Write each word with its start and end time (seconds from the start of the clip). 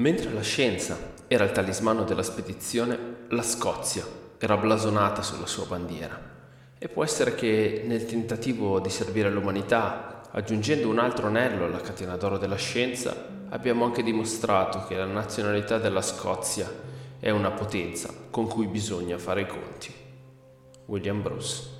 Mentre 0.00 0.32
la 0.32 0.42
scienza 0.42 0.96
era 1.26 1.42
il 1.42 1.50
talismano 1.50 2.04
della 2.04 2.22
spedizione, 2.22 3.26
la 3.30 3.42
Scozia 3.42 4.06
era 4.38 4.56
blasonata 4.56 5.22
sulla 5.22 5.48
sua 5.48 5.66
bandiera. 5.66 6.16
E 6.78 6.88
può 6.88 7.02
essere 7.02 7.34
che 7.34 7.82
nel 7.84 8.06
tentativo 8.06 8.78
di 8.78 8.90
servire 8.90 9.28
l'umanità, 9.28 10.22
aggiungendo 10.30 10.88
un 10.88 11.00
altro 11.00 11.26
anello 11.26 11.64
alla 11.64 11.80
catena 11.80 12.16
d'oro 12.16 12.38
della 12.38 12.54
scienza, 12.54 13.26
abbiamo 13.48 13.84
anche 13.84 14.04
dimostrato 14.04 14.84
che 14.86 14.94
la 14.94 15.04
nazionalità 15.04 15.78
della 15.78 16.00
Scozia 16.00 16.72
è 17.18 17.30
una 17.30 17.50
potenza 17.50 18.14
con 18.30 18.46
cui 18.46 18.68
bisogna 18.68 19.18
fare 19.18 19.40
i 19.40 19.46
conti. 19.48 19.92
William 20.86 21.22
Bruce 21.22 21.76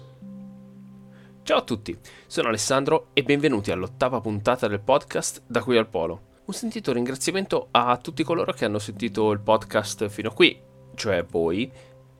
Ciao 1.44 1.58
a 1.58 1.62
tutti, 1.62 1.96
sono 2.26 2.48
Alessandro 2.48 3.10
e 3.12 3.22
benvenuti 3.22 3.70
all'ottava 3.70 4.20
puntata 4.20 4.66
del 4.66 4.80
podcast 4.80 5.42
Da 5.46 5.62
qui 5.62 5.76
al 5.76 5.86
Polo 5.86 6.27
un 6.48 6.54
sentito 6.54 6.94
ringraziamento 6.94 7.68
a 7.72 7.98
tutti 7.98 8.24
coloro 8.24 8.54
che 8.54 8.64
hanno 8.64 8.78
sentito 8.78 9.32
il 9.32 9.40
podcast 9.40 10.08
fino 10.08 10.30
a 10.30 10.32
qui, 10.32 10.58
cioè 10.94 11.22
voi, 11.22 11.70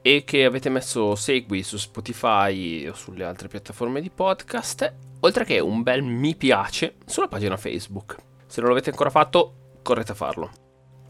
e 0.03 0.23
che 0.25 0.45
avete 0.45 0.69
messo 0.69 1.15
segui 1.15 1.63
su 1.63 1.79
Spotify 1.79 2.87
o 2.87 2.93
sulle 2.93 3.25
altre 3.25 3.49
piattaforme 3.49 4.03
di 4.03 4.11
podcast, 4.11 4.95
oltre 5.21 5.47
che 5.47 5.61
un 5.61 5.83
bel 5.83 6.03
mi 6.03 6.37
piace 6.37 6.97
sulla 7.07 7.27
pagina 7.27 7.57
Facebook. 7.57 8.17
Se 8.47 8.61
non 8.61 8.69
l'avete 8.69 8.91
ancora 8.91 9.09
fatto, 9.09 9.79
correte 9.83 10.13
a 10.13 10.17
farlo. 10.17 10.51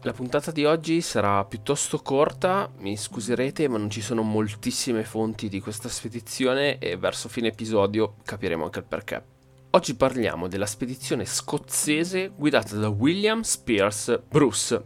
La 0.03 0.13
puntata 0.13 0.51
di 0.51 0.63
oggi 0.63 1.01
sarà 1.01 1.43
piuttosto 1.43 1.97
corta, 1.99 2.71
mi 2.77 2.95
scuserete, 2.95 3.67
ma 3.67 3.77
non 3.77 3.89
ci 3.89 3.99
sono 3.99 4.21
moltissime 4.21 5.03
fonti 5.03 5.49
di 5.49 5.59
questa 5.59 5.89
spedizione 5.89 6.77
e 6.77 6.95
verso 6.95 7.27
fine 7.27 7.49
episodio 7.49 8.15
capiremo 8.23 8.63
anche 8.63 8.79
il 8.79 8.85
perché. 8.85 9.38
Oggi 9.71 9.95
parliamo 9.95 10.47
della 10.47 10.65
spedizione 10.65 11.25
scozzese 11.25 12.29
guidata 12.35 12.75
da 12.75 12.89
William 12.89 13.41
Spears 13.41 14.19
Bruce 14.27 14.83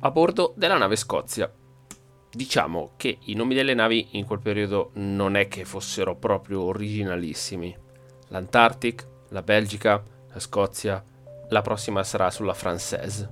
a 0.00 0.10
bordo 0.10 0.52
della 0.54 0.76
nave 0.76 0.96
Scozia. 0.96 1.50
Diciamo 2.30 2.92
che 2.98 3.16
i 3.22 3.32
nomi 3.32 3.54
delle 3.54 3.72
navi 3.72 4.08
in 4.10 4.26
quel 4.26 4.40
periodo 4.40 4.90
non 4.96 5.34
è 5.34 5.48
che 5.48 5.64
fossero 5.64 6.14
proprio 6.14 6.60
originalissimi. 6.60 7.74
L'Antarctic, 8.28 9.08
la 9.30 9.40
Belgica, 9.40 10.02
la 10.30 10.40
Scozia, 10.40 11.02
la 11.48 11.62
prossima 11.62 12.04
sarà 12.04 12.30
sulla 12.30 12.52
Française. 12.52 13.26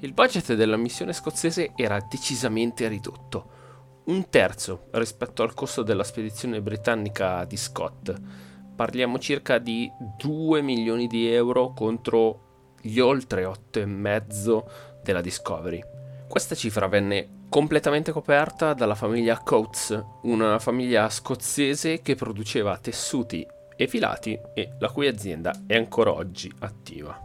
Il 0.00 0.12
budget 0.12 0.52
della 0.54 0.76
missione 0.76 1.12
scozzese 1.12 1.74
era 1.76 2.04
decisamente 2.10 2.88
ridotto, 2.88 4.02
un 4.06 4.28
terzo 4.30 4.88
rispetto 4.90 5.44
al 5.44 5.54
costo 5.54 5.84
della 5.84 6.02
spedizione 6.02 6.60
britannica 6.60 7.44
di 7.44 7.56
Scott 7.56 8.48
parliamo 8.80 9.18
circa 9.18 9.58
di 9.58 9.92
2 10.16 10.62
milioni 10.62 11.06
di 11.06 11.30
euro 11.30 11.74
contro 11.74 12.76
gli 12.80 12.98
oltre 12.98 13.44
8,5 13.44 14.64
della 15.02 15.20
Discovery. 15.20 15.84
Questa 16.26 16.54
cifra 16.54 16.86
venne 16.86 17.44
completamente 17.50 18.10
coperta 18.10 18.72
dalla 18.72 18.94
famiglia 18.94 19.38
Coates, 19.38 20.02
una 20.22 20.58
famiglia 20.58 21.10
scozzese 21.10 22.00
che 22.00 22.14
produceva 22.14 22.78
tessuti 22.78 23.46
e 23.76 23.86
filati 23.86 24.40
e 24.54 24.70
la 24.78 24.88
cui 24.88 25.08
azienda 25.08 25.64
è 25.66 25.76
ancora 25.76 26.14
oggi 26.14 26.50
attiva. 26.60 27.20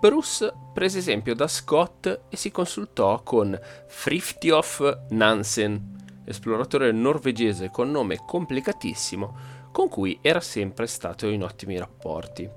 Bruce 0.00 0.50
prese 0.72 0.96
esempio 0.96 1.34
da 1.34 1.46
Scott 1.46 2.06
e 2.30 2.36
si 2.38 2.50
consultò 2.50 3.22
con 3.22 3.54
Frithjof 3.86 5.08
Nansen, 5.10 6.22
esploratore 6.24 6.90
norvegese 6.90 7.68
con 7.68 7.90
nome 7.90 8.16
complicatissimo 8.24 9.51
con 9.72 9.88
cui 9.88 10.18
era 10.20 10.40
sempre 10.40 10.86
stato 10.86 11.26
in 11.26 11.42
ottimi 11.42 11.78
rapporti. 11.78 12.48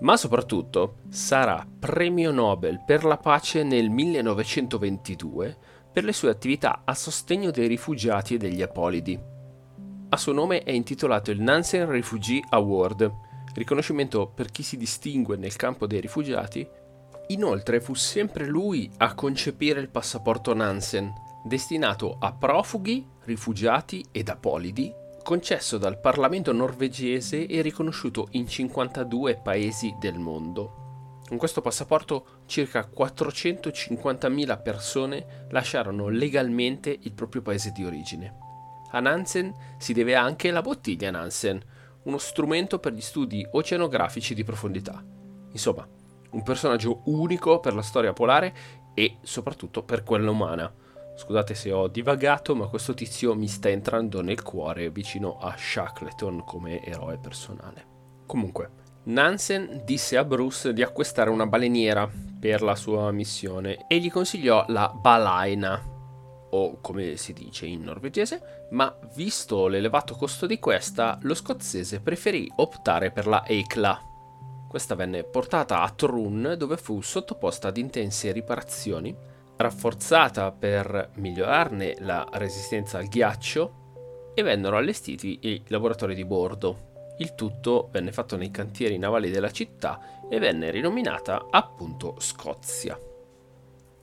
ma 0.00 0.16
soprattutto 0.16 0.96
sarà 1.08 1.66
premio 1.78 2.30
Nobel 2.30 2.82
per 2.84 3.04
la 3.04 3.16
pace 3.16 3.62
nel 3.62 3.88
1922 3.90 5.56
per 5.96 6.04
le 6.04 6.12
sue 6.12 6.28
attività 6.28 6.82
a 6.84 6.94
sostegno 6.94 7.50
dei 7.50 7.66
rifugiati 7.66 8.34
e 8.34 8.36
degli 8.36 8.60
apolidi. 8.60 9.18
A 10.10 10.16
suo 10.18 10.34
nome 10.34 10.62
è 10.62 10.70
intitolato 10.70 11.30
il 11.30 11.40
Nansen 11.40 11.88
Refugee 11.88 12.44
Award, 12.50 13.10
riconoscimento 13.54 14.26
per 14.26 14.50
chi 14.50 14.62
si 14.62 14.76
distingue 14.76 15.38
nel 15.38 15.56
campo 15.56 15.86
dei 15.86 16.02
rifugiati. 16.02 16.68
Inoltre 17.28 17.80
fu 17.80 17.94
sempre 17.94 18.44
lui 18.44 18.90
a 18.98 19.14
concepire 19.14 19.80
il 19.80 19.88
passaporto 19.88 20.52
Nansen, 20.52 21.10
destinato 21.42 22.18
a 22.20 22.30
profughi, 22.34 23.02
rifugiati 23.24 24.04
ed 24.12 24.28
apolidi, 24.28 24.92
concesso 25.22 25.78
dal 25.78 25.98
Parlamento 25.98 26.52
norvegese 26.52 27.46
e 27.46 27.62
riconosciuto 27.62 28.28
in 28.32 28.46
52 28.46 29.40
paesi 29.42 29.94
del 29.98 30.18
mondo. 30.18 30.85
Con 31.28 31.38
questo 31.38 31.60
passaporto 31.60 32.42
circa 32.46 32.88
450.000 32.88 34.62
persone 34.62 35.46
lasciarono 35.50 36.08
legalmente 36.08 36.96
il 37.02 37.12
proprio 37.14 37.42
paese 37.42 37.72
di 37.72 37.84
origine. 37.84 38.38
A 38.92 39.00
Nansen 39.00 39.52
si 39.76 39.92
deve 39.92 40.14
anche 40.14 40.52
la 40.52 40.62
bottiglia 40.62 41.10
Nansen, 41.10 41.60
uno 42.04 42.18
strumento 42.18 42.78
per 42.78 42.92
gli 42.92 43.00
studi 43.00 43.44
oceanografici 43.50 44.34
di 44.34 44.44
profondità. 44.44 45.04
Insomma, 45.50 45.86
un 46.30 46.42
personaggio 46.44 47.00
unico 47.06 47.58
per 47.58 47.74
la 47.74 47.82
storia 47.82 48.12
polare 48.12 48.54
e 48.94 49.18
soprattutto 49.22 49.82
per 49.82 50.04
quella 50.04 50.30
umana. 50.30 50.72
Scusate 51.16 51.54
se 51.54 51.72
ho 51.72 51.88
divagato, 51.88 52.54
ma 52.54 52.68
questo 52.68 52.94
tizio 52.94 53.34
mi 53.34 53.48
sta 53.48 53.68
entrando 53.68 54.22
nel 54.22 54.42
cuore 54.42 54.90
vicino 54.90 55.38
a 55.38 55.56
Shackleton 55.56 56.44
come 56.44 56.84
eroe 56.84 57.18
personale. 57.18 57.94
Comunque, 58.26 58.84
Nansen 59.06 59.82
disse 59.84 60.16
a 60.16 60.24
Bruce 60.24 60.72
di 60.72 60.82
acquistare 60.82 61.30
una 61.30 61.46
baleniera 61.46 62.10
per 62.40 62.60
la 62.60 62.74
sua 62.74 63.12
missione 63.12 63.86
e 63.86 63.98
gli 63.98 64.10
consigliò 64.10 64.64
la 64.66 64.88
Balaina, 64.92 65.80
o 66.50 66.80
come 66.80 67.16
si 67.16 67.32
dice 67.32 67.66
in 67.66 67.84
norvegese, 67.84 68.66
ma 68.70 68.92
visto 69.14 69.68
l'elevato 69.68 70.16
costo 70.16 70.46
di 70.46 70.58
questa, 70.58 71.20
lo 71.22 71.34
scozzese 71.34 72.00
preferì 72.00 72.50
optare 72.56 73.12
per 73.12 73.28
la 73.28 73.46
Eikla. 73.46 74.02
Questa 74.68 74.96
venne 74.96 75.22
portata 75.22 75.82
a 75.82 75.90
Trun 75.90 76.56
dove 76.58 76.76
fu 76.76 77.00
sottoposta 77.00 77.68
ad 77.68 77.76
intense 77.76 78.32
riparazioni, 78.32 79.16
rafforzata 79.56 80.50
per 80.50 81.10
migliorarne 81.14 81.98
la 82.00 82.26
resistenza 82.32 82.98
al 82.98 83.06
ghiaccio 83.06 84.32
e 84.34 84.42
vennero 84.42 84.76
allestiti 84.76 85.38
i 85.42 85.62
laboratori 85.68 86.16
di 86.16 86.24
bordo. 86.24 86.85
Il 87.18 87.34
tutto 87.34 87.88
venne 87.90 88.12
fatto 88.12 88.36
nei 88.36 88.50
cantieri 88.50 88.98
navali 88.98 89.30
della 89.30 89.50
città 89.50 90.24
e 90.28 90.38
venne 90.38 90.70
rinominata 90.70 91.46
appunto 91.50 92.16
Scozia. 92.18 92.98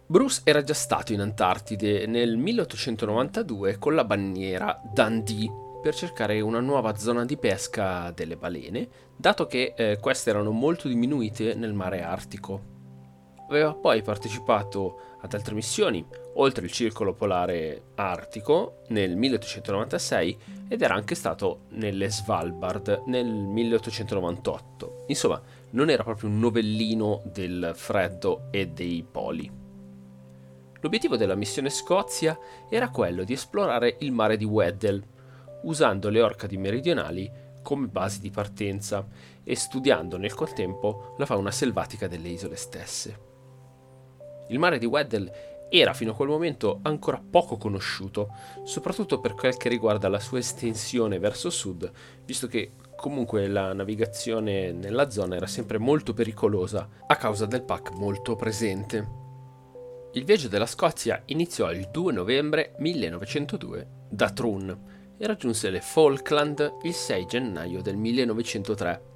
Bruce 0.06 0.42
era 0.44 0.64
già 0.64 0.74
stato 0.74 1.14
in 1.14 1.22
Antartide 1.22 2.06
nel 2.06 2.38
1892 2.38 3.78
con 3.78 3.96
la 3.96 4.04
banniera 4.04 4.80
Dundee 4.94 5.62
per 5.82 5.96
cercare 5.96 6.40
una 6.40 6.60
nuova 6.60 6.96
zona 6.96 7.26
di 7.26 7.36
pesca 7.38 8.12
delle 8.12 8.38
balene, 8.38 8.88
dato 9.18 9.48
che 9.48 9.74
eh, 9.76 9.98
queste 10.00 10.30
erano 10.30 10.52
molto 10.52 10.88
diminuite 10.88 11.56
nel 11.56 11.74
mare 11.74 12.02
artico. 12.02 12.72
Aveva 13.50 13.74
poi 13.74 14.02
partecipato 14.02 15.13
ad 15.24 15.34
altre 15.34 15.56
missioni, 15.56 16.06
oltre 16.36 16.66
il 16.66 16.72
circolo 16.72 17.14
polare 17.14 17.84
artico 17.96 18.82
nel 18.90 19.16
1896 19.16 20.38
ed 20.68 20.82
era 20.82 20.96
anche 20.96 21.16
stato 21.16 21.62
nelle 21.70 22.10
Svalbard 22.10 23.04
nel 23.06 23.28
1898. 23.28 25.06
Insomma, 25.08 25.42
non 25.72 25.90
era 25.90 26.04
proprio 26.04 26.30
un 26.30 26.40
novellino 26.40 27.22
del 27.26 27.72
freddo 27.74 28.48
e 28.52 28.68
dei 28.68 29.06
poli. 29.10 29.50
L'obiettivo 30.82 31.16
della 31.16 31.36
missione 31.36 31.70
Scozia 31.70 32.38
era 32.70 32.90
quello 32.90 33.24
di 33.24 33.32
esplorare 33.32 33.96
il 34.00 34.12
mare 34.12 34.36
di 34.36 34.44
Weddell, 34.44 35.02
usando 35.64 36.10
le 36.10 36.22
Orcadi 36.22 36.58
meridionali 36.58 37.32
come 37.62 37.88
basi 37.88 38.20
di 38.20 38.30
partenza 38.30 39.08
e 39.42 39.56
studiando 39.56 40.18
nel 40.18 40.34
contempo 40.34 41.16
la 41.18 41.26
fauna 41.26 41.52
selvatica 41.52 42.08
delle 42.08 42.28
isole 42.28 42.58
stesse. 42.58 43.32
Il 44.48 44.60
mare 44.60 44.78
di 44.78 44.86
Weddell 44.86 45.32
era 45.70 45.94
fino 45.94 46.12
a 46.12 46.16
quel 46.16 46.28
momento 46.28 46.80
ancora 46.84 47.20
poco 47.28 47.58
conosciuto, 47.58 48.30
soprattutto 48.64 49.20
per 49.20 49.34
quel 49.34 49.58
che 49.58 49.70
riguarda 49.70 50.08
la 50.08 50.20
sua 50.20 50.38
estensione 50.38 51.18
verso 51.18 51.50
sud, 51.50 51.92
visto 52.26 52.46
che 52.48 52.74
comunque 52.96 53.48
la 53.48 53.74
navigazione 53.74 54.72
nella 54.72 55.10
zona 55.10 55.36
era 55.36 55.48
sempre 55.48 55.80
molto 55.80 56.14
pericolosa 56.14 56.88
a 57.08 57.16
causa 57.16 57.48
del 57.48 57.64
pack 57.64 57.92
molto 57.96 58.36
presente. 58.36 59.22
Il 60.14 60.26
viaggio 60.26 60.48
della 60.48 60.68
Scozia 60.68 61.24
iniziò 61.26 61.72
il 61.72 61.90
2 61.92 62.14
novembre 62.14 62.76
1902 62.78 63.88
da 64.10 64.30
Trun 64.30 64.80
e 65.18 65.26
raggiunse 65.26 65.72
le 65.72 65.82
Falkland 65.82 66.78
il 66.84 66.94
6 66.94 67.26
gennaio 67.26 67.82
del 67.82 67.98
1903. 67.98 69.12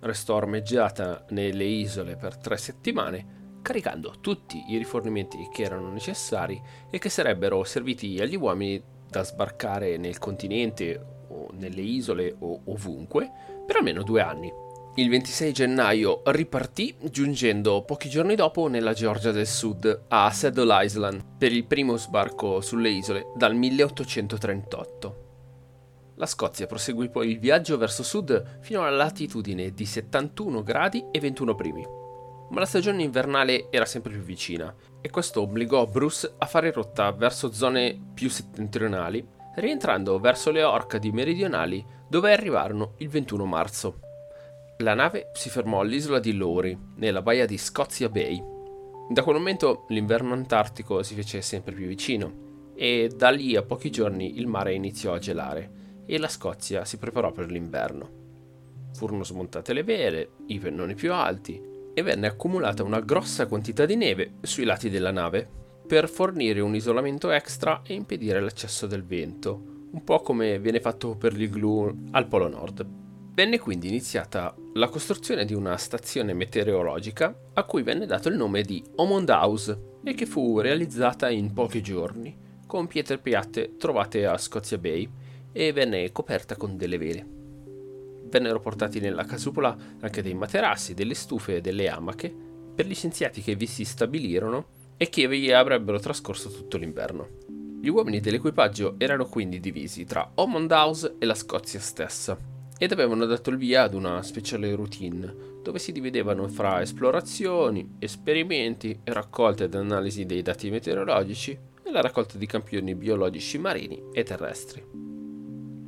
restò 0.00 0.36
ormeggiata 0.36 1.24
nelle 1.30 1.64
isole 1.64 2.14
per 2.14 2.36
tre 2.36 2.56
settimane, 2.58 3.42
caricando 3.64 4.16
tutti 4.20 4.62
i 4.68 4.76
rifornimenti 4.76 5.48
che 5.50 5.62
erano 5.62 5.90
necessari 5.90 6.60
e 6.90 6.98
che 6.98 7.08
sarebbero 7.08 7.64
serviti 7.64 8.20
agli 8.20 8.36
uomini 8.36 8.80
da 9.08 9.24
sbarcare 9.24 9.96
nel 9.96 10.18
continente 10.18 11.02
o 11.28 11.48
nelle 11.52 11.80
isole 11.80 12.36
o 12.38 12.60
ovunque 12.66 13.30
per 13.66 13.76
almeno 13.76 14.02
due 14.02 14.20
anni. 14.20 14.52
Il 14.96 15.08
26 15.08 15.52
gennaio 15.52 16.20
ripartì, 16.26 16.94
giungendo 17.10 17.82
pochi 17.82 18.08
giorni 18.10 18.34
dopo 18.34 18.68
nella 18.68 18.92
Georgia 18.92 19.32
del 19.32 19.46
Sud, 19.46 20.04
a 20.08 20.30
Saddle 20.30 20.84
Island, 20.84 21.24
per 21.38 21.50
il 21.50 21.64
primo 21.64 21.96
sbarco 21.96 22.60
sulle 22.60 22.90
isole 22.90 23.32
dal 23.34 23.54
1838. 23.56 25.22
La 26.16 26.26
Scozia 26.26 26.66
proseguì 26.66 27.08
poi 27.08 27.30
il 27.30 27.40
viaggio 27.40 27.76
verso 27.76 28.04
sud 28.04 28.60
fino 28.60 28.84
alla 28.84 28.96
latitudine 28.96 29.72
di 29.72 29.86
71 29.86 30.62
gradi 30.62 31.06
e 31.10 31.18
21 31.18 31.54
primi. 31.56 32.03
Ma 32.54 32.60
la 32.60 32.66
stagione 32.66 33.02
invernale 33.02 33.66
era 33.68 33.84
sempre 33.84 34.12
più 34.12 34.22
vicina 34.22 34.72
e 35.00 35.10
questo 35.10 35.40
obbligò 35.40 35.86
Bruce 35.86 36.34
a 36.38 36.46
fare 36.46 36.70
rotta 36.70 37.10
verso 37.10 37.52
zone 37.52 38.00
più 38.14 38.30
settentrionali, 38.30 39.26
rientrando 39.56 40.20
verso 40.20 40.52
le 40.52 40.62
Orcadi 40.62 41.10
meridionali 41.10 41.84
dove 42.08 42.32
arrivarono 42.32 42.94
il 42.98 43.08
21 43.08 43.44
marzo. 43.44 43.98
La 44.78 44.94
nave 44.94 45.32
si 45.34 45.50
fermò 45.50 45.80
all'isola 45.80 46.20
di 46.20 46.32
Lowry, 46.32 46.78
nella 46.94 47.22
baia 47.22 47.44
di 47.44 47.58
Scotia 47.58 48.08
Bay. 48.08 48.40
Da 49.10 49.24
quel 49.24 49.34
momento 49.34 49.84
l'inverno 49.88 50.32
antartico 50.32 51.02
si 51.02 51.16
fece 51.16 51.42
sempre 51.42 51.74
più 51.74 51.88
vicino 51.88 52.72
e 52.76 53.10
da 53.12 53.30
lì 53.30 53.56
a 53.56 53.62
pochi 53.62 53.90
giorni 53.90 54.38
il 54.38 54.46
mare 54.46 54.74
iniziò 54.74 55.12
a 55.12 55.18
gelare 55.18 56.02
e 56.06 56.18
la 56.18 56.28
Scozia 56.28 56.84
si 56.84 56.98
preparò 56.98 57.32
per 57.32 57.50
l'inverno. 57.50 58.22
Furono 58.92 59.24
smontate 59.24 59.72
le 59.72 59.82
vele, 59.82 60.30
i 60.46 60.60
pennoni 60.60 60.94
più 60.94 61.12
alti 61.12 61.72
e 61.94 62.02
venne 62.02 62.26
accumulata 62.26 62.82
una 62.82 63.00
grossa 63.00 63.46
quantità 63.46 63.86
di 63.86 63.96
neve 63.96 64.34
sui 64.42 64.64
lati 64.64 64.90
della 64.90 65.12
nave 65.12 65.48
per 65.86 66.08
fornire 66.08 66.60
un 66.60 66.74
isolamento 66.74 67.30
extra 67.30 67.82
e 67.86 67.94
impedire 67.94 68.40
l'accesso 68.40 68.86
del 68.86 69.04
vento, 69.04 69.88
un 69.92 70.02
po' 70.02 70.20
come 70.20 70.58
viene 70.58 70.80
fatto 70.80 71.14
per 71.16 71.34
l'igloo 71.34 71.94
al 72.10 72.26
Polo 72.26 72.48
Nord. 72.48 72.86
Venne 73.34 73.58
quindi 73.58 73.88
iniziata 73.88 74.54
la 74.74 74.88
costruzione 74.88 75.44
di 75.44 75.54
una 75.54 75.76
stazione 75.76 76.34
meteorologica 76.34 77.36
a 77.54 77.64
cui 77.64 77.82
venne 77.82 78.06
dato 78.06 78.28
il 78.28 78.36
nome 78.36 78.62
di 78.62 78.82
Omond 78.96 79.28
House 79.28 79.78
e 80.04 80.14
che 80.14 80.26
fu 80.26 80.60
realizzata 80.60 81.28
in 81.30 81.52
pochi 81.52 81.82
giorni, 81.82 82.36
con 82.66 82.86
pietre 82.86 83.18
piatte 83.18 83.76
trovate 83.76 84.26
a 84.26 84.38
Scotia 84.38 84.78
Bay 84.78 85.08
e 85.52 85.72
venne 85.72 86.10
coperta 86.12 86.56
con 86.56 86.76
delle 86.76 86.98
vele. 86.98 87.43
Vennero 88.34 88.58
portati 88.58 88.98
nella 88.98 89.24
casupola 89.24 89.76
anche 90.00 90.20
dei 90.20 90.34
materassi, 90.34 90.92
delle 90.92 91.14
stufe 91.14 91.54
e 91.54 91.60
delle 91.60 91.88
amache 91.88 92.34
per 92.74 92.84
gli 92.84 92.92
scienziati 92.92 93.40
che 93.40 93.54
vi 93.54 93.66
si 93.66 93.84
stabilirono 93.84 94.66
e 94.96 95.08
che 95.08 95.28
vi 95.28 95.52
avrebbero 95.52 96.00
trascorso 96.00 96.50
tutto 96.50 96.76
l'inverno. 96.76 97.28
Gli 97.80 97.86
uomini 97.86 98.18
dell'equipaggio 98.18 98.96
erano 98.98 99.26
quindi 99.26 99.60
divisi 99.60 100.04
tra 100.04 100.32
Omond 100.34 100.72
House 100.72 101.14
e 101.20 101.26
la 101.26 101.36
Scozia 101.36 101.78
stessa 101.78 102.36
ed 102.76 102.90
avevano 102.90 103.24
dato 103.24 103.50
il 103.50 103.56
via 103.56 103.84
ad 103.84 103.94
una 103.94 104.20
speciale 104.24 104.74
routine 104.74 105.32
dove 105.62 105.78
si 105.78 105.92
dividevano 105.92 106.48
fra 106.48 106.80
esplorazioni, 106.80 107.94
esperimenti, 108.00 108.98
raccolte 109.04 109.64
ed 109.64 109.76
analisi 109.76 110.26
dei 110.26 110.42
dati 110.42 110.70
meteorologici 110.70 111.56
e 111.84 111.90
la 111.92 112.00
raccolta 112.00 112.36
di 112.36 112.46
campioni 112.46 112.96
biologici 112.96 113.58
marini 113.58 114.02
e 114.12 114.24
terrestri 114.24 115.13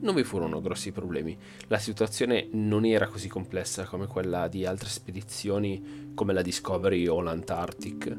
non 0.00 0.14
vi 0.14 0.24
furono 0.24 0.60
grossi 0.60 0.92
problemi. 0.92 1.36
La 1.68 1.78
situazione 1.78 2.48
non 2.52 2.84
era 2.84 3.08
così 3.08 3.28
complessa 3.28 3.84
come 3.84 4.06
quella 4.06 4.48
di 4.48 4.66
altre 4.66 4.88
spedizioni 4.88 6.12
come 6.14 6.32
la 6.32 6.42
Discovery 6.42 7.06
o 7.06 7.20
l'Antarctic. 7.20 8.18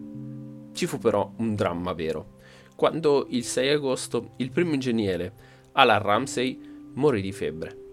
Ci 0.74 0.86
fu 0.86 0.98
però 0.98 1.32
un 1.38 1.56
dramma 1.56 1.94
vero. 1.94 2.36
Quando 2.76 3.28
il 3.30 3.44
6 3.44 3.70
agosto 3.70 4.34
il 4.38 4.52
primo 4.52 4.74
ingegnere, 4.74 5.34
Alan 5.74 6.02
Ramsey, 6.02 6.60
morì 6.94 7.22
di 7.22 7.32
febbre. 7.32 7.86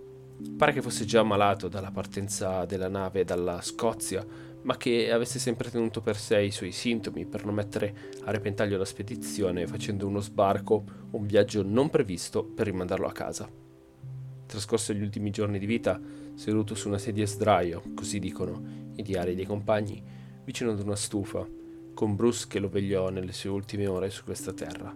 Pare 0.57 0.73
che 0.73 0.83
fosse 0.83 1.05
già 1.05 1.23
malato 1.23 1.69
dalla 1.69 1.91
partenza 1.91 2.65
della 2.65 2.89
nave 2.89 3.25
dalla 3.25 3.61
Scozia, 3.61 4.27
ma 4.63 4.77
che 4.77 5.13
avesse 5.13 5.39
sempre 5.39 5.71
tenuto 5.71 6.01
per 6.01 6.17
sé 6.17 6.41
i 6.41 6.51
suoi 6.51 6.73
sintomi 6.73 7.27
per 7.27 7.45
non 7.45 7.55
mettere 7.55 8.13
a 8.25 8.31
repentaglio 8.31 8.79
la 8.79 8.85
spedizione 8.87 9.67
facendo 9.67 10.07
uno 10.07 10.21
sbarco 10.21 10.85
un 11.11 11.27
viaggio 11.27 11.63
non 11.63 11.91
previsto 11.91 12.45
per 12.45 12.65
rimandarlo 12.65 13.07
a 13.07 13.13
casa 13.13 13.47
trascorso 14.55 14.93
gli 14.93 15.03
ultimi 15.03 15.31
giorni 15.31 15.59
di 15.59 15.67
vita 15.67 16.01
seduto 16.35 16.77
su 16.77 16.87
una 16.87 16.99
sedia 16.99 17.27
sdraio, 17.27 17.83
così 17.95 18.21
dicono 18.21 18.93
i 18.95 19.03
diari 19.03 19.35
dei 19.35 19.47
compagni, 19.47 20.01
vicino 20.45 20.71
ad 20.71 20.79
una 20.79 20.95
stufa, 20.95 21.45
con 21.93 22.15
Bruce 22.15 22.47
che 22.49 22.61
lo 22.61 22.69
vegliò 22.69 23.09
nelle 23.11 23.33
sue 23.33 23.51
ultime 23.51 23.89
ore 23.89 24.11
su 24.11 24.23
questa 24.23 24.53
terra. 24.53 24.95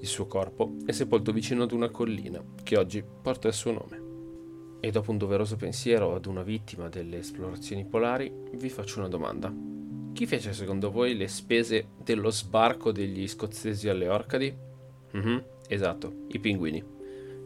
Il 0.00 0.06
suo 0.06 0.26
corpo 0.26 0.76
è 0.84 0.92
sepolto 0.92 1.32
vicino 1.32 1.62
ad 1.62 1.72
una 1.72 1.88
collina 1.88 2.42
che 2.62 2.76
oggi 2.76 3.02
porta 3.02 3.48
il 3.48 3.54
suo 3.54 3.72
nome. 3.72 4.08
E 4.80 4.90
dopo 4.90 5.10
un 5.10 5.18
doveroso 5.18 5.56
pensiero 5.56 6.14
ad 6.14 6.26
una 6.26 6.42
vittima 6.42 6.88
delle 6.88 7.18
esplorazioni 7.18 7.86
polari, 7.86 8.30
vi 8.52 8.68
faccio 8.68 8.98
una 8.98 9.08
domanda. 9.08 9.52
Chi 10.12 10.26
fece 10.26 10.52
secondo 10.52 10.90
voi 10.90 11.16
le 11.16 11.28
spese 11.28 11.88
dello 12.02 12.30
sbarco 12.30 12.92
degli 12.92 13.26
scozzesi 13.26 13.88
alle 13.88 14.08
Orcadi? 14.08 14.54
Mm-hmm, 15.16 15.38
esatto, 15.66 16.24
i 16.28 16.38
pinguini 16.38 16.98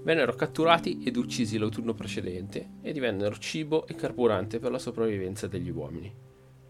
vennero 0.05 0.35
catturati 0.35 1.03
ed 1.03 1.17
uccisi 1.17 1.59
l'autunno 1.59 1.95
precedente 1.95 2.75
e 2.83 2.93
divennero 2.93 3.37
cibo 3.39 3.87
e 3.87 3.95
carburante 3.95 4.59
per 4.59 4.71
la 4.71 4.79
sopravvivenza 4.79 5.47
degli 5.49 5.71
uomini. 5.71 6.15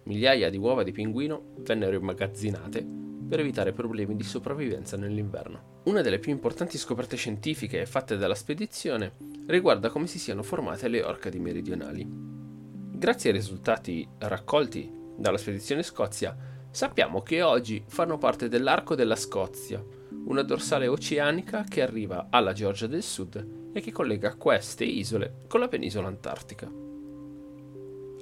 Migliaia 0.05 0.51
di 0.51 0.57
uova 0.57 0.83
di 0.83 0.93
pinguino 0.93 1.55
vennero 1.59 1.97
immagazzinate 1.97 2.87
per 3.29 3.41
evitare 3.41 3.73
problemi 3.73 4.17
di 4.17 4.23
sopravvivenza 4.23 4.97
nell'inverno. 4.97 5.83
Una 5.85 6.01
delle 6.01 6.19
più 6.19 6.31
importanti 6.31 6.79
scoperte 6.79 7.17
scientifiche 7.17 7.87
fatte 7.87 8.17
dalla 8.17 8.35
spedizione 8.35 9.15
riguarda 9.47 9.91
come 9.91 10.07
si 10.07 10.19
siano 10.19 10.43
formate 10.43 10.89
le 10.89 11.03
Orcadi 11.03 11.41
meridionali. 11.41 12.07
Grazie 12.07 13.31
ai 13.31 13.37
risultati 13.37 14.07
raccolti 14.19 14.91
dalla 15.17 15.39
spedizione 15.39 15.83
Scozia, 15.83 16.37
sappiamo 16.71 17.23
che 17.23 17.43
oggi 17.43 17.83
fanno 17.87 18.19
parte 18.19 18.49
dell'arco 18.49 18.95
della 18.95 19.17
Scozia, 19.17 19.83
una 20.27 20.43
dorsale 20.43 20.87
oceanica 20.87 21.65
che 21.69 21.83
arriva 21.83 22.29
alla 22.31 22.53
Georgia 22.53 22.87
del 22.87 23.03
Sud 23.03 23.71
e 23.73 23.81
che 23.81 23.93
collega 23.93 24.35
queste 24.37 24.85
isole 24.85 25.43
con 25.49 25.61
la 25.61 25.69
penisola 25.69 26.07
antartica. 26.07 26.71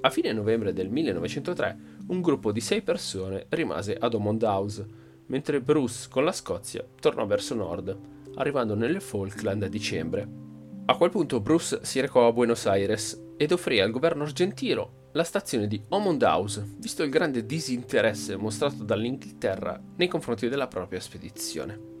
A 0.05 0.09
fine 0.09 0.33
novembre 0.33 0.73
del 0.73 0.89
1903 0.89 1.77
un 2.07 2.21
gruppo 2.21 2.51
di 2.51 2.59
sei 2.59 2.81
persone 2.81 3.45
rimase 3.49 3.95
ad 3.95 4.13
Omond 4.13 4.43
House, 4.43 4.85
mentre 5.27 5.61
Bruce 5.61 6.07
con 6.09 6.25
la 6.25 6.33
Scozia 6.33 6.85
tornò 6.99 7.25
verso 7.25 7.55
nord, 7.55 7.97
arrivando 8.35 8.75
nelle 8.75 8.99
Falkland 8.99 9.63
a 9.63 9.67
dicembre. 9.69 10.27
A 10.85 10.97
quel 10.97 11.11
punto 11.11 11.39
Bruce 11.39 11.79
si 11.83 12.01
recò 12.01 12.27
a 12.27 12.33
Buenos 12.33 12.65
Aires 12.65 13.17
ed 13.37 13.53
offrì 13.53 13.79
al 13.79 13.91
governo 13.91 14.23
argentino 14.23 15.01
la 15.13 15.23
stazione 15.23 15.67
di 15.67 15.81
Omond 15.89 16.21
House, 16.23 16.75
visto 16.79 17.03
il 17.03 17.09
grande 17.09 17.45
disinteresse 17.45 18.35
mostrato 18.35 18.83
dall'Inghilterra 18.83 19.79
nei 19.95 20.07
confronti 20.09 20.49
della 20.49 20.67
propria 20.67 20.99
spedizione. 20.99 21.92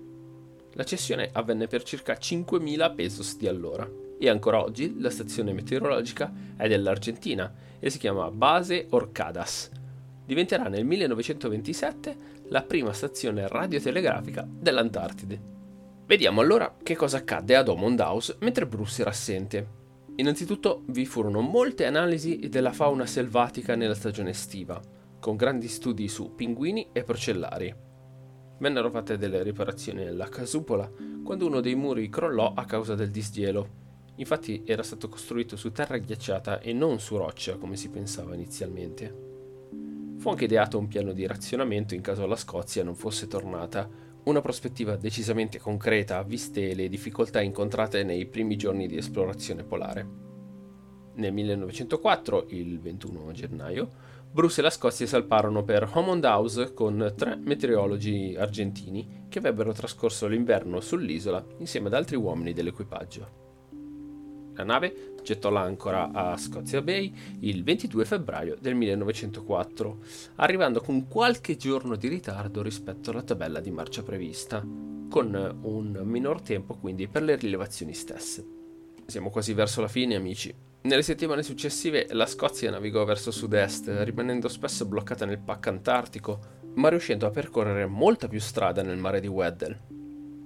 La 0.75 0.83
cessione 0.83 1.29
avvenne 1.33 1.67
per 1.67 1.83
circa 1.83 2.13
5.000 2.13 2.95
pesos 2.95 3.37
di 3.37 3.47
allora 3.47 3.87
e 4.17 4.27
ancora 4.27 4.59
oggi 4.59 4.99
la 4.99 5.11
stazione 5.11 5.53
meteorologica 5.53 6.33
è 6.57 6.67
dell'Argentina 6.67 7.53
e 7.79 7.91
si 7.91 7.99
chiama 7.99 8.31
Base 8.31 8.87
Orcadas. 8.89 9.69
Diventerà 10.25 10.69
nel 10.69 10.83
1927 10.85 12.17
la 12.47 12.63
prima 12.63 12.91
stazione 12.91 13.47
radiotelegrafica 13.47 14.47
dell'Antartide. 14.47 15.51
Vediamo 16.07 16.41
allora 16.41 16.75
che 16.81 16.95
cosa 16.95 17.17
accadde 17.17 17.55
ad 17.55 17.67
Omond 17.67 17.99
House 17.99 18.37
mentre 18.39 18.65
Bruce 18.65 19.01
era 19.01 19.11
assente. 19.11 19.81
Innanzitutto 20.15 20.83
vi 20.87 21.05
furono 21.05 21.41
molte 21.41 21.85
analisi 21.85 22.47
della 22.49 22.71
fauna 22.71 23.05
selvatica 23.05 23.75
nella 23.75 23.95
stagione 23.95 24.31
estiva, 24.31 24.81
con 25.19 25.35
grandi 25.35 25.67
studi 25.67 26.07
su 26.07 26.33
pinguini 26.33 26.89
e 26.93 27.03
procellari. 27.03 27.91
Vennero 28.57 28.89
fatte 28.89 29.17
delle 29.17 29.43
riparazioni 29.43 30.03
nella 30.03 30.29
casupola 30.29 30.89
quando 31.23 31.45
uno 31.47 31.59
dei 31.59 31.75
muri 31.75 32.09
crollò 32.09 32.53
a 32.53 32.65
causa 32.65 32.95
del 32.95 33.11
disgelo. 33.11 33.81
Infatti 34.15 34.63
era 34.65 34.83
stato 34.83 35.09
costruito 35.09 35.55
su 35.55 35.71
terra 35.71 35.97
ghiacciata 35.97 36.59
e 36.59 36.71
non 36.73 36.99
su 36.99 37.17
roccia 37.17 37.57
come 37.57 37.75
si 37.75 37.89
pensava 37.89 38.35
inizialmente. 38.35 39.31
Fu 40.17 40.29
anche 40.29 40.45
ideato 40.45 40.77
un 40.77 40.87
piano 40.87 41.11
di 41.13 41.25
razionamento 41.27 41.95
in 41.95 42.01
caso 42.01 42.25
la 42.25 42.35
Scozia 42.35 42.83
non 42.83 42.95
fosse 42.95 43.27
tornata, 43.27 43.89
una 44.25 44.39
prospettiva 44.39 44.95
decisamente 44.95 45.59
concreta 45.59 46.23
viste 46.23 46.73
le 46.73 46.87
difficoltà 46.87 47.41
incontrate 47.41 48.03
nei 48.03 48.25
primi 48.25 48.55
giorni 48.55 48.87
di 48.87 48.95
esplorazione 48.95 49.63
polare. 49.63 50.07
Nel 51.15 51.33
1904, 51.33 52.45
il 52.49 52.79
21 52.79 53.31
gennaio, 53.33 53.91
Bruce 54.33 54.61
e 54.61 54.63
la 54.63 54.71
Scozia 54.71 55.05
salparono 55.05 55.63
per 55.63 55.87
Hammond 55.93 56.23
House 56.23 56.73
con 56.73 57.13
tre 57.15 57.35
meteorologi 57.35 58.35
argentini 58.35 59.27
che 59.29 59.37
avrebbero 59.37 59.73
trascorso 59.73 60.25
l'inverno 60.25 60.79
sull'isola 60.79 61.45
insieme 61.59 61.85
ad 61.85 61.93
altri 61.93 62.15
uomini 62.15 62.51
dell'equipaggio. 62.51 63.41
La 64.55 64.63
nave 64.63 65.13
gettò 65.21 65.51
l'ancora 65.51 66.09
a 66.11 66.35
Scozia 66.35 66.81
Bay 66.81 67.13
il 67.41 67.63
22 67.63 68.05
febbraio 68.05 68.57
del 68.59 68.73
1904, 68.73 69.99
arrivando 70.37 70.81
con 70.81 71.07
qualche 71.07 71.55
giorno 71.55 71.95
di 71.95 72.07
ritardo 72.07 72.63
rispetto 72.63 73.11
alla 73.11 73.21
tabella 73.21 73.59
di 73.59 73.69
marcia 73.69 74.01
prevista, 74.01 74.61
con 74.61 75.59
un 75.61 76.01
minor 76.05 76.41
tempo 76.41 76.73
quindi 76.73 77.07
per 77.07 77.21
le 77.21 77.35
rilevazioni 77.35 77.93
stesse. 77.93 78.43
Siamo 79.05 79.29
quasi 79.29 79.53
verso 79.53 79.79
la 79.79 79.87
fine, 79.87 80.15
amici. 80.15 80.72
Nelle 80.85 81.01
settimane 81.01 81.43
successive 81.43 82.07
la 82.09 82.25
Scozia 82.25 82.69
navigò 82.69 83.05
verso 83.05 83.31
sud-est, 83.31 83.89
rimanendo 83.99 84.49
spesso 84.49 84.85
bloccata 84.85 85.23
nel 85.23 85.39
pack 85.39 85.67
antartico, 85.67 86.39
ma 86.73 86.89
riuscendo 86.89 87.25
a 87.25 87.29
percorrere 87.29 87.85
molta 87.85 88.27
più 88.27 88.41
strada 88.41 88.81
nel 88.81 88.97
mare 88.97 89.21
di 89.21 89.27
Weddell. 89.27 89.79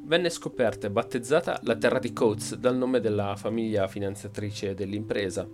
Venne 0.04 0.30
scoperta 0.30 0.86
e 0.86 0.92
battezzata 0.92 1.60
la 1.64 1.76
terra 1.76 1.98
di 1.98 2.14
Coates 2.14 2.54
dal 2.54 2.78
nome 2.78 3.00
della 3.00 3.36
famiglia 3.36 3.88
finanziatrice 3.88 4.76
dell'impresa. 4.76 5.50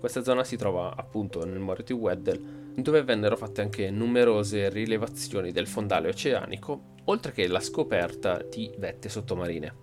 Questa 0.00 0.22
zona 0.22 0.44
si 0.44 0.56
trova 0.56 0.96
appunto 0.96 1.44
nel 1.44 1.58
mare 1.58 1.82
di 1.82 1.92
Weddell, 1.92 2.72
dove 2.74 3.04
vennero 3.04 3.36
fatte 3.36 3.60
anche 3.60 3.90
numerose 3.90 4.70
rilevazioni 4.70 5.52
del 5.52 5.66
fondale 5.66 6.08
oceanico, 6.08 6.94
oltre 7.04 7.32
che 7.32 7.46
la 7.48 7.60
scoperta 7.60 8.42
di 8.42 8.72
vette 8.78 9.10
sottomarine. 9.10 9.74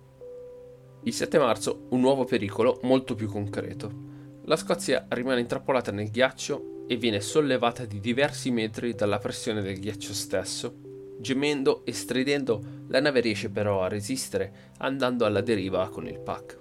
Il 1.04 1.12
7 1.12 1.38
marzo 1.38 1.86
un 1.90 2.00
nuovo 2.00 2.24
pericolo 2.24 2.80
molto 2.82 3.14
più 3.14 3.28
concreto 3.28 4.18
la 4.44 4.56
Scozia 4.56 5.06
rimane 5.10 5.40
intrappolata 5.40 5.92
nel 5.92 6.10
ghiaccio 6.10 6.84
e 6.88 6.96
viene 6.96 7.20
sollevata 7.20 7.84
di 7.84 8.00
diversi 8.00 8.50
metri 8.50 8.94
dalla 8.94 9.18
pressione 9.18 9.62
del 9.62 9.78
ghiaccio 9.78 10.12
stesso. 10.12 10.74
Gemendo 11.20 11.84
e 11.84 11.92
stridendo, 11.92 12.62
la 12.88 13.00
nave 13.00 13.20
riesce 13.20 13.50
però 13.50 13.82
a 13.82 13.88
resistere 13.88 14.72
andando 14.78 15.24
alla 15.24 15.42
deriva 15.42 15.88
con 15.90 16.08
il 16.08 16.18
pack. 16.18 16.58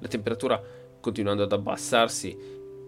La 0.00 0.08
temperatura, 0.08 0.60
continuando 1.00 1.44
ad 1.44 1.52
abbassarsi, 1.52 2.36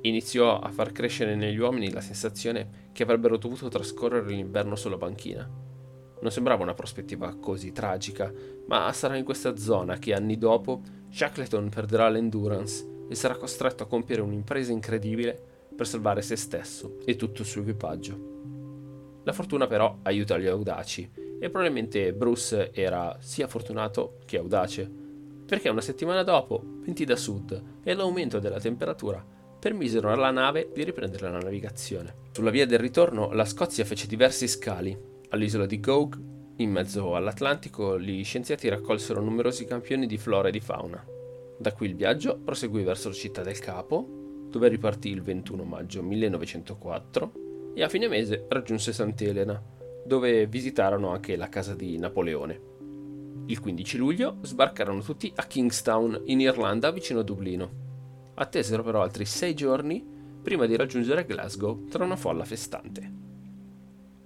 iniziò 0.03 0.59
a 0.59 0.71
far 0.71 0.93
crescere 0.93 1.35
negli 1.35 1.59
uomini 1.59 1.91
la 1.91 2.01
sensazione 2.01 2.91
che 2.93 3.05
avrebbero 3.05 3.39
dovuto 3.39 3.69
trascorrere 3.69 4.27
l'inverno 4.27 4.77
sulla 4.77 4.97
banchina. 4.97 5.49
Non 6.21 6.31
sembrava 6.33 6.65
una 6.65 6.75
prospettiva 6.75 7.35
così 7.37 7.73
tragica, 7.73 8.31
ma 8.67 8.93
sarà 8.93 9.17
in 9.17 9.25
questa 9.25 9.57
zona 9.57 9.99
che 9.99 10.13
anni 10.13 10.37
dopo 10.37 10.83
Shackleton 11.09 11.69
perderà 11.71 12.09
l'endurance 12.09 12.88
e 13.09 13.15
sarà 13.15 13.37
costretto 13.37 13.83
a 13.83 13.87
compiere 13.87 14.23
un'impresa 14.23 14.73
incredibile 14.73 15.41
per 15.75 15.87
salvare 15.87 16.23
se 16.23 16.37
stesso 16.37 16.99
e 17.05 17.17
tutto 17.17 17.43
il 17.43 17.49
suo 17.49 17.63
equipaggio. 17.63 18.37
La 19.25 19.33
fortuna 19.33 19.67
però 19.67 19.99
aiuta 20.03 20.39
gli 20.39 20.47
audaci 20.47 21.11
e 21.41 21.51
probabilmente 21.51 22.13
Bruce 22.13 22.73
era 22.73 23.17
sia 23.21 23.47
fortunato 23.47 24.19
che 24.25 24.39
audace, 24.39 24.91
perché 25.47 25.69
una 25.69 25.81
settimana 25.81 26.23
dopo 26.23 26.63
venti 26.81 27.05
da 27.05 27.17
sud 27.17 27.63
e 27.83 27.95
l'aumento 27.95 28.39
della 28.39 28.59
temperatura 28.59 29.25
permisero 29.59 30.11
alla 30.11 30.31
nave 30.31 30.71
di 30.73 30.85
riprendere 30.85 31.31
la 31.31 31.39
navigazione. 31.39 32.27
Sulla 32.33 32.51
via 32.51 32.67
del 32.67 32.79
ritorno 32.79 33.33
la 33.33 33.45
Scozia 33.45 33.85
fece 33.85 34.07
diversi 34.07 34.47
scali. 34.47 34.97
All'isola 35.31 35.67
di 35.67 35.81
Gough, 35.81 36.17
in 36.57 36.71
mezzo 36.71 37.15
all'Atlantico, 37.15 37.99
gli 37.99 38.23
scienziati 38.25 38.69
raccolsero 38.69 39.21
numerosi 39.21 39.65
campioni 39.65 40.07
di 40.07 40.17
flora 40.17 40.49
e 40.49 40.53
di 40.53 40.61
fauna. 40.61 41.05
Da 41.61 41.73
qui 41.73 41.89
il 41.89 41.97
viaggio 41.97 42.39
proseguì 42.39 42.85
verso 42.85 43.09
la 43.09 43.15
città 43.15 43.43
del 43.43 43.59
Capo, 43.59 44.47
dove 44.49 44.69
ripartì 44.69 45.09
il 45.11 45.23
21 45.23 45.65
maggio 45.65 46.05
1904 46.05 47.33
e 47.75 47.83
a 47.83 47.89
fine 47.89 48.07
mese 48.07 48.47
raggiunse 48.49 48.93
Sant'Elena, 48.93 49.61
dove 50.05 50.47
visitarono 50.47 51.09
anche 51.09 51.35
la 51.35 51.49
casa 51.49 51.75
di 51.75 51.99
Napoleone. 51.99 52.61
Il 53.47 53.59
15 53.59 53.97
luglio 53.99 54.37
sbarcarono 54.43 55.01
tutti 55.01 55.33
a 55.35 55.47
Kingstown, 55.47 56.23
in 56.27 56.41
Irlanda, 56.41 56.93
vicino 56.93 57.21
a 57.21 57.25
Dublino. 57.25 57.71
Attesero 58.35 58.85
però 58.85 59.03
altri 59.03 59.25
sei 59.25 59.55
giorni 59.55 60.05
prima 60.41 60.65
di 60.65 60.77
raggiungere 60.77 61.25
Glasgow 61.25 61.89
tra 61.89 62.05
una 62.05 62.15
folla 62.15 62.45
festante. 62.45 63.13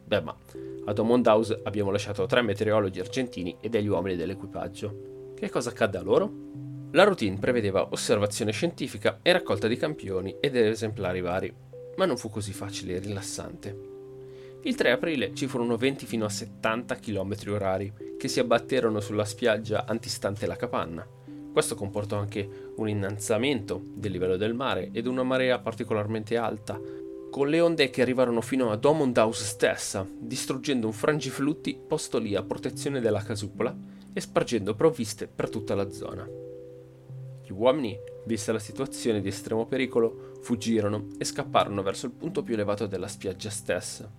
Beh, 0.04 0.20
ma 0.20 0.36
ad 0.84 0.98
Hammond 0.98 1.26
House 1.26 1.60
abbiamo 1.62 1.90
lasciato 1.90 2.26
tre 2.26 2.42
meteorologi 2.42 3.00
argentini 3.00 3.56
e 3.58 3.70
degli 3.70 3.88
uomini 3.88 4.16
dell'equipaggio. 4.16 5.32
Che 5.34 5.48
cosa 5.48 5.70
accadde 5.70 5.96
a 5.96 6.02
loro? 6.02 6.61
La 6.94 7.04
routine 7.04 7.38
prevedeva 7.38 7.88
osservazione 7.90 8.52
scientifica 8.52 9.20
e 9.22 9.32
raccolta 9.32 9.66
di 9.66 9.78
campioni 9.78 10.36
ed 10.40 10.56
esemplari 10.56 11.22
vari, 11.22 11.50
ma 11.96 12.04
non 12.04 12.18
fu 12.18 12.28
così 12.28 12.52
facile 12.52 12.96
e 12.96 12.98
rilassante. 12.98 13.90
Il 14.64 14.74
3 14.74 14.90
aprile 14.90 15.34
ci 15.34 15.46
furono 15.46 15.78
venti 15.78 16.04
fino 16.04 16.26
a 16.26 16.28
70 16.28 16.96
km 16.96 17.34
orari 17.48 17.92
che 18.18 18.28
si 18.28 18.40
abbatterono 18.40 19.00
sulla 19.00 19.24
spiaggia 19.24 19.86
antistante 19.86 20.46
la 20.46 20.54
capanna. 20.54 21.06
Questo 21.50 21.76
comportò 21.76 22.18
anche 22.18 22.46
un 22.76 22.90
innalzamento 22.90 23.80
del 23.82 24.12
livello 24.12 24.36
del 24.36 24.52
mare 24.52 24.90
ed 24.92 25.06
una 25.06 25.22
marea 25.22 25.58
particolarmente 25.60 26.36
alta, 26.36 26.78
con 27.30 27.48
le 27.48 27.60
onde 27.60 27.88
che 27.88 28.02
arrivarono 28.02 28.42
fino 28.42 28.70
a 28.70 28.76
Domond 28.76 29.16
House 29.16 29.44
stessa, 29.44 30.06
distruggendo 30.18 30.86
un 30.86 30.92
frangiflutti 30.92 31.80
posto 31.88 32.18
lì 32.18 32.34
a 32.34 32.42
protezione 32.42 33.00
della 33.00 33.22
casupola 33.22 33.74
e 34.12 34.20
spargendo 34.20 34.74
provviste 34.74 35.26
per 35.26 35.48
tutta 35.48 35.74
la 35.74 35.90
zona. 35.90 36.41
Gli 37.52 37.58
uomini, 37.58 37.98
vista 38.24 38.50
la 38.50 38.58
situazione 38.58 39.20
di 39.20 39.28
estremo 39.28 39.66
pericolo, 39.66 40.30
fuggirono 40.40 41.08
e 41.18 41.24
scapparono 41.26 41.82
verso 41.82 42.06
il 42.06 42.12
punto 42.12 42.42
più 42.42 42.54
elevato 42.54 42.86
della 42.86 43.08
spiaggia 43.08 43.50
stessa, 43.50 44.10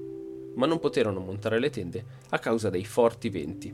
ma 0.54 0.68
non 0.68 0.78
poterono 0.78 1.20
montare 1.20 1.58
le 1.58 1.72
tende 1.72 2.06
a 2.30 2.38
causa 2.38 2.70
dei 2.70 2.86
forti 2.86 3.30
venti. 3.30 3.74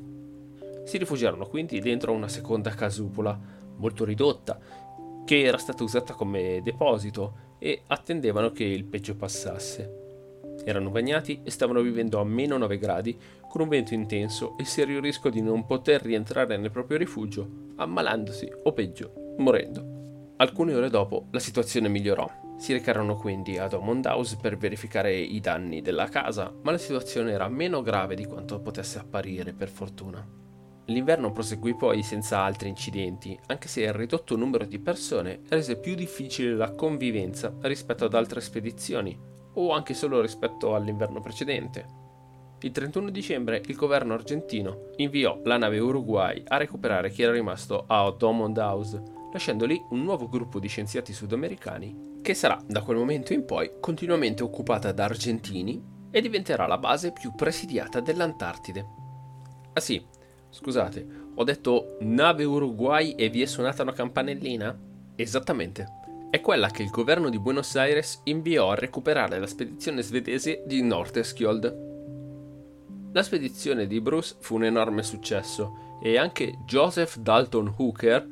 Si 0.85 0.97
rifugiarono 0.97 1.45
quindi 1.47 1.81
dentro 1.81 2.13
una 2.13 2.29
seconda 2.29 2.69
casupola, 2.69 3.37
molto 3.75 4.05
ridotta, 4.05 4.57
che 5.25 5.41
era 5.41 5.57
stata 5.57 5.83
usata 5.83 6.13
come 6.13 6.61
deposito 6.63 7.57
e 7.59 7.81
attendevano 7.87 8.53
che 8.53 8.63
il 8.63 8.85
peggio 8.85 9.17
passasse. 9.17 9.97
Erano 10.63 10.89
bagnati 10.89 11.41
e 11.43 11.51
stavano 11.51 11.81
vivendo 11.81 12.21
a 12.21 12.23
meno 12.23 12.57
9 12.57 12.77
gradi 12.77 13.19
con 13.49 13.59
un 13.59 13.67
vento 13.67 13.93
intenso 13.93 14.57
e 14.57 14.63
serio 14.63 15.01
rischio 15.01 15.29
di 15.29 15.41
non 15.41 15.65
poter 15.65 16.01
rientrare 16.01 16.55
nel 16.55 16.71
proprio 16.71 16.97
rifugio, 16.97 17.47
ammalandosi 17.75 18.49
o 18.63 18.71
peggio 18.71 19.18
morendo. 19.39 20.33
Alcune 20.37 20.73
ore 20.73 20.89
dopo 20.89 21.27
la 21.31 21.39
situazione 21.39 21.89
migliorò. 21.89 22.29
Si 22.57 22.73
recarono 22.73 23.15
quindi 23.15 23.57
ad 23.57 23.73
Hammond 23.73 24.05
House 24.05 24.37
per 24.39 24.57
verificare 24.57 25.17
i 25.17 25.39
danni 25.39 25.81
della 25.81 26.07
casa, 26.07 26.53
ma 26.61 26.71
la 26.71 26.77
situazione 26.77 27.31
era 27.31 27.47
meno 27.47 27.81
grave 27.81 28.15
di 28.15 28.25
quanto 28.25 28.59
potesse 28.59 28.99
apparire, 28.99 29.53
per 29.53 29.69
fortuna. 29.69 30.25
L'inverno 30.85 31.31
proseguì 31.31 31.75
poi 31.75 32.03
senza 32.03 32.39
altri 32.39 32.67
incidenti, 32.67 33.37
anche 33.47 33.67
se 33.67 33.81
il 33.81 33.93
ridotto 33.93 34.35
numero 34.35 34.65
di 34.65 34.79
persone 34.79 35.41
rese 35.49 35.77
più 35.77 35.95
difficile 35.95 36.55
la 36.55 36.71
convivenza 36.71 37.53
rispetto 37.61 38.05
ad 38.05 38.13
altre 38.13 38.41
spedizioni, 38.41 39.17
o 39.53 39.71
anche 39.71 39.93
solo 39.93 40.21
rispetto 40.21 40.75
all'inverno 40.75 41.21
precedente. 41.21 41.85
Il 42.61 42.71
31 42.71 43.09
dicembre 43.09 43.61
il 43.67 43.75
governo 43.75 44.13
argentino 44.13 44.89
inviò 44.97 45.39
la 45.43 45.57
nave 45.57 45.79
Uruguay 45.79 46.43
a 46.45 46.57
recuperare 46.57 47.09
chi 47.09 47.21
era 47.21 47.31
rimasto 47.31 47.85
a 47.87 48.13
Hammond 48.19 48.57
House, 48.57 49.01
lasciando 49.31 49.65
lì 49.65 49.81
un 49.89 50.03
nuovo 50.03 50.27
gruppo 50.27 50.59
di 50.59 50.67
scienziati 50.67 51.13
sudamericani 51.13 52.09
che 52.21 52.33
sarà 52.33 52.61
da 52.65 52.81
quel 52.81 52.97
momento 52.97 53.33
in 53.33 53.45
poi 53.45 53.71
continuamente 53.79 54.43
occupata 54.43 54.91
da 54.91 55.05
argentini 55.05 55.97
e 56.11 56.21
diventerà 56.21 56.67
la 56.67 56.77
base 56.77 57.11
più 57.11 57.33
presidiata 57.35 57.99
dell'Antartide. 57.99 58.85
Ah 59.73 59.79
sì, 59.79 60.03
scusate, 60.49 61.07
ho 61.35 61.43
detto 61.43 61.97
nave 62.01 62.43
Uruguay 62.43 63.11
e 63.11 63.29
vi 63.29 63.41
è 63.41 63.45
suonata 63.45 63.83
una 63.83 63.93
campanellina? 63.93 64.77
Esattamente. 65.15 65.97
È 66.29 66.41
quella 66.41 66.69
che 66.69 66.83
il 66.83 66.89
governo 66.89 67.29
di 67.29 67.39
Buenos 67.39 67.75
Aires 67.75 68.21
inviò 68.25 68.71
a 68.71 68.75
recuperare 68.75 69.39
la 69.39 69.47
spedizione 69.47 70.01
svedese 70.01 70.63
di 70.65 70.81
Northeskjold. 70.81 71.87
La 73.11 73.23
spedizione 73.23 73.87
di 73.87 73.99
Bruce 73.99 74.35
fu 74.39 74.55
un 74.55 74.65
enorme 74.65 75.01
successo 75.01 75.97
e 76.01 76.17
anche 76.17 76.59
Joseph 76.65 77.17
Dalton 77.17 77.73
Hooker 77.77 78.27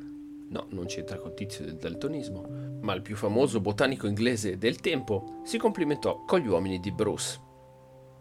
no, 0.48 0.66
non 0.70 0.86
c'entra 0.86 1.18
col 1.18 1.34
tizio 1.34 1.64
del 1.64 1.76
daltonismo, 1.76 2.78
ma 2.80 2.94
il 2.94 3.02
più 3.02 3.16
famoso 3.16 3.60
botanico 3.60 4.06
inglese 4.06 4.58
del 4.58 4.80
tempo, 4.80 5.40
si 5.44 5.58
complimentò 5.58 6.24
con 6.24 6.40
gli 6.40 6.48
uomini 6.48 6.80
di 6.80 6.92
Bruce. 6.92 7.46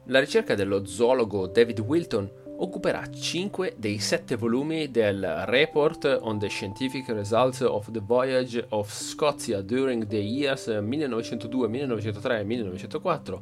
La 0.05 0.19
ricerca 0.19 0.55
dello 0.55 0.86
zoologo 0.86 1.48
David 1.48 1.79
Wilton 1.79 2.31
occuperà 2.60 3.10
5 3.10 3.75
dei 3.77 4.00
7 4.00 4.36
volumi 4.36 4.89
del 4.89 5.43
Report 5.46 6.19
on 6.22 6.39
the 6.39 6.48
Scientific 6.48 7.10
Results 7.10 7.62
of 7.62 7.91
the 7.91 8.01
Voyage 8.01 8.65
of 8.69 8.91
Scotia 8.91 9.62
during 9.62 10.07
the 10.07 10.17
years 10.17 10.67
1902, 10.67 11.67
1903 11.67 12.39
e 12.39 12.43
1904 12.43 13.41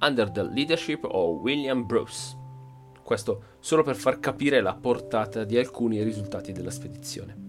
under 0.00 0.30
the 0.30 0.42
leadership 0.42 1.04
of 1.04 1.40
William 1.40 1.86
Bruce. 1.86 2.36
Questo 3.02 3.42
solo 3.60 3.82
per 3.82 3.94
far 3.94 4.18
capire 4.18 4.60
la 4.60 4.74
portata 4.74 5.44
di 5.44 5.56
alcuni 5.56 6.02
risultati 6.02 6.52
della 6.52 6.70
spedizione. 6.70 7.45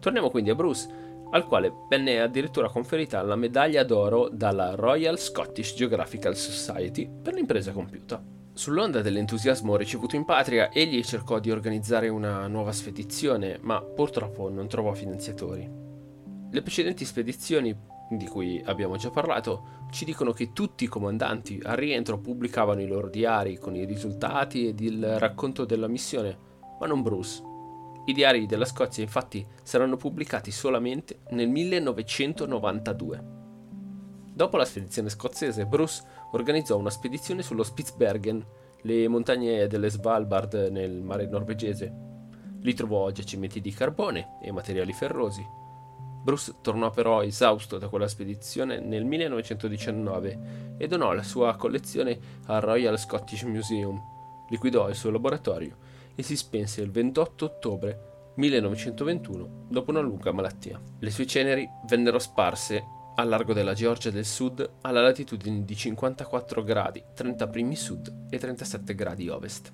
Torniamo 0.00 0.30
quindi 0.30 0.48
a 0.48 0.54
Bruce, 0.54 0.88
al 1.30 1.46
quale 1.46 1.72
venne 1.88 2.20
addirittura 2.20 2.70
conferita 2.70 3.22
la 3.22 3.36
medaglia 3.36 3.84
d'oro 3.84 4.28
dalla 4.32 4.74
Royal 4.74 5.18
Scottish 5.18 5.74
Geographical 5.74 6.34
Society 6.34 7.08
per 7.22 7.34
l'impresa 7.34 7.72
compiuta. 7.72 8.22
Sull'onda 8.52 9.00
dell'entusiasmo 9.02 9.76
ricevuto 9.76 10.16
in 10.16 10.24
patria, 10.24 10.70
egli 10.72 11.04
cercò 11.04 11.38
di 11.38 11.50
organizzare 11.50 12.08
una 12.08 12.46
nuova 12.46 12.72
spedizione, 12.72 13.58
ma 13.60 13.80
purtroppo 13.80 14.48
non 14.48 14.68
trovò 14.68 14.92
finanziatori. 14.92 15.68
Le 16.50 16.62
precedenti 16.62 17.04
spedizioni, 17.04 17.76
di 18.10 18.26
cui 18.26 18.60
abbiamo 18.64 18.96
già 18.96 19.10
parlato, 19.10 19.86
ci 19.90 20.04
dicono 20.04 20.32
che 20.32 20.52
tutti 20.52 20.84
i 20.84 20.88
comandanti 20.88 21.60
al 21.62 21.76
rientro 21.76 22.18
pubblicavano 22.18 22.80
i 22.80 22.86
loro 22.86 23.08
diari 23.08 23.56
con 23.58 23.76
i 23.76 23.84
risultati 23.84 24.66
ed 24.66 24.80
il 24.80 25.18
racconto 25.18 25.64
della 25.64 25.88
missione, 25.88 26.36
ma 26.80 26.86
non 26.86 27.02
Bruce. 27.02 27.49
I 28.06 28.12
diari 28.12 28.46
della 28.46 28.64
Scozia 28.64 29.02
infatti 29.02 29.46
saranno 29.62 29.96
pubblicati 29.96 30.50
solamente 30.50 31.20
nel 31.30 31.48
1992. 31.48 33.38
Dopo 34.32 34.56
la 34.56 34.64
spedizione 34.64 35.08
scozzese, 35.08 35.66
Bruce 35.66 36.02
organizzò 36.32 36.78
una 36.78 36.90
spedizione 36.90 37.42
sullo 37.42 37.62
Spitsbergen, 37.62 38.44
le 38.82 39.08
montagne 39.08 39.66
delle 39.66 39.90
Svalbard 39.90 40.68
nel 40.70 41.02
mare 41.02 41.26
norvegese. 41.26 41.92
Lì 42.60 42.74
trovò 42.74 43.10
giacimenti 43.10 43.60
di 43.60 43.72
carbone 43.72 44.38
e 44.42 44.50
materiali 44.52 44.92
ferrosi 44.92 45.58
Bruce 46.22 46.56
tornò 46.60 46.90
però 46.90 47.22
esausto 47.22 47.78
da 47.78 47.88
quella 47.88 48.06
spedizione 48.06 48.78
nel 48.78 49.06
1919 49.06 50.74
e 50.76 50.86
donò 50.86 51.12
la 51.12 51.22
sua 51.22 51.56
collezione 51.56 52.18
al 52.46 52.60
Royal 52.60 52.98
Scottish 52.98 53.42
Museum, 53.44 53.98
liquidò 54.50 54.90
il 54.90 54.94
suo 54.94 55.10
laboratorio 55.10 55.76
e 56.20 56.22
si 56.22 56.36
spense 56.36 56.82
il 56.82 56.90
28 56.90 57.44
ottobre 57.46 58.32
1921 58.36 59.66
dopo 59.70 59.90
una 59.90 60.00
lunga 60.00 60.32
malattia. 60.32 60.78
Le 60.98 61.10
sue 61.10 61.26
ceneri 61.26 61.66
vennero 61.88 62.18
sparse 62.18 62.84
al 63.14 63.28
largo 63.28 63.54
della 63.54 63.72
Georgia 63.72 64.10
del 64.10 64.26
Sud 64.26 64.70
alla 64.82 65.00
latitudine 65.00 65.64
di 65.64 65.74
54 65.74 66.62
gradi 66.62 67.02
30 67.14 67.48
primi 67.48 67.74
sud 67.74 68.26
e 68.28 68.38
37 68.38 68.94
gradi 68.94 69.28
ovest. 69.28 69.72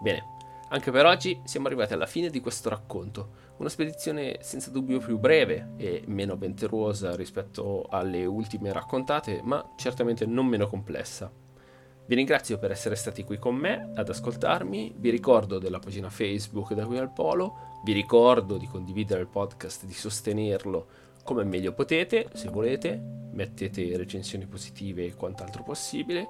Bene, 0.00 0.22
anche 0.68 0.92
per 0.92 1.04
oggi 1.06 1.40
siamo 1.44 1.66
arrivati 1.66 1.92
alla 1.92 2.06
fine 2.06 2.30
di 2.30 2.40
questo 2.40 2.68
racconto, 2.68 3.48
una 3.56 3.68
spedizione 3.68 4.38
senza 4.42 4.70
dubbio 4.70 5.00
più 5.00 5.18
breve 5.18 5.72
e 5.76 6.04
meno 6.06 6.34
avventurosa 6.34 7.16
rispetto 7.16 7.86
alle 7.90 8.24
ultime 8.26 8.72
raccontate, 8.72 9.40
ma 9.42 9.72
certamente 9.76 10.24
non 10.24 10.46
meno 10.46 10.68
complessa. 10.68 11.49
Vi 12.10 12.16
ringrazio 12.16 12.58
per 12.58 12.72
essere 12.72 12.96
stati 12.96 13.22
qui 13.22 13.38
con 13.38 13.54
me 13.54 13.92
ad 13.94 14.08
ascoltarmi, 14.08 14.96
vi 14.98 15.10
ricordo 15.10 15.60
della 15.60 15.78
pagina 15.78 16.10
Facebook 16.10 16.72
da 16.72 16.84
qui 16.84 16.98
al 16.98 17.12
Polo, 17.12 17.78
vi 17.84 17.92
ricordo 17.92 18.56
di 18.56 18.66
condividere 18.66 19.20
il 19.20 19.28
podcast, 19.28 19.84
di 19.84 19.92
sostenerlo 19.92 20.88
come 21.22 21.44
meglio 21.44 21.72
potete, 21.72 22.28
se 22.32 22.48
volete, 22.48 23.00
mettete 23.30 23.96
recensioni 23.96 24.46
positive 24.46 25.04
e 25.04 25.14
quant'altro 25.14 25.62
possibile. 25.62 26.28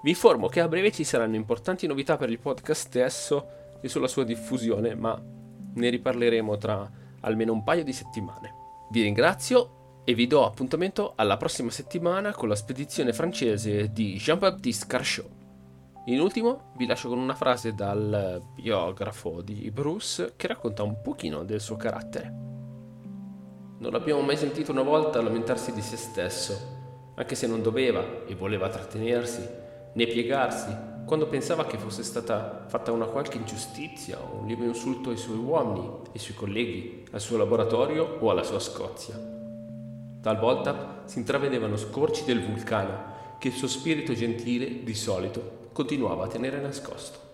Vi 0.00 0.10
informo 0.10 0.46
che 0.46 0.60
a 0.60 0.68
breve 0.68 0.92
ci 0.92 1.02
saranno 1.02 1.34
importanti 1.34 1.88
novità 1.88 2.16
per 2.16 2.30
il 2.30 2.38
podcast 2.38 2.86
stesso 2.86 3.48
e 3.80 3.88
sulla 3.88 4.06
sua 4.06 4.22
diffusione, 4.22 4.94
ma 4.94 5.20
ne 5.74 5.88
riparleremo 5.90 6.56
tra 6.56 6.88
almeno 7.22 7.52
un 7.52 7.64
paio 7.64 7.82
di 7.82 7.92
settimane. 7.92 8.54
Vi 8.90 9.02
ringrazio 9.02 9.75
e 10.08 10.14
vi 10.14 10.28
do 10.28 10.44
appuntamento 10.44 11.14
alla 11.16 11.36
prossima 11.36 11.68
settimana 11.68 12.32
con 12.32 12.48
la 12.48 12.54
spedizione 12.54 13.12
francese 13.12 13.90
di 13.90 14.14
Jean-Baptiste 14.14 14.86
Carchot. 14.86 15.30
In 16.04 16.20
ultimo 16.20 16.70
vi 16.76 16.86
lascio 16.86 17.08
con 17.08 17.18
una 17.18 17.34
frase 17.34 17.74
dal 17.74 18.40
biografo 18.54 19.42
di 19.42 19.68
Bruce 19.72 20.34
che 20.36 20.46
racconta 20.46 20.84
un 20.84 21.00
pochino 21.02 21.42
del 21.42 21.60
suo 21.60 21.74
carattere. 21.74 22.32
Non 23.78 23.90
l'abbiamo 23.90 24.20
mai 24.20 24.36
sentito 24.36 24.70
una 24.70 24.82
volta 24.82 25.20
lamentarsi 25.20 25.72
di 25.72 25.82
se 25.82 25.96
stesso, 25.96 27.12
anche 27.16 27.34
se 27.34 27.48
non 27.48 27.60
doveva 27.60 28.24
e 28.28 28.36
voleva 28.36 28.68
trattenersi, 28.68 29.44
né 29.92 30.06
piegarsi 30.06 30.94
quando 31.04 31.26
pensava 31.26 31.66
che 31.66 31.78
fosse 31.78 32.04
stata 32.04 32.66
fatta 32.68 32.92
una 32.92 33.06
qualche 33.06 33.38
ingiustizia 33.38 34.20
o 34.20 34.38
un 34.38 34.46
lieve 34.46 34.66
insulto 34.66 35.10
ai 35.10 35.16
suoi 35.16 35.38
uomini, 35.38 35.90
ai 36.12 36.18
suoi 36.20 36.36
colleghi, 36.36 37.02
al 37.10 37.20
suo 37.20 37.36
laboratorio 37.36 38.18
o 38.20 38.30
alla 38.30 38.44
sua 38.44 38.60
Scozia. 38.60 39.34
Talvolta 40.20 41.02
si 41.04 41.18
intravedevano 41.18 41.76
scorci 41.76 42.24
del 42.24 42.44
vulcano 42.44 43.14
che 43.38 43.48
il 43.48 43.54
suo 43.54 43.68
spirito 43.68 44.14
gentile, 44.14 44.82
di 44.82 44.94
solito, 44.94 45.68
continuava 45.72 46.24
a 46.24 46.28
tenere 46.28 46.60
nascosto. 46.60 47.25